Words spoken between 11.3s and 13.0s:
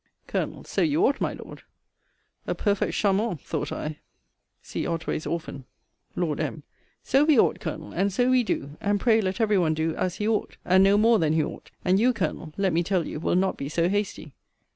he ought; and you, Colonel, let me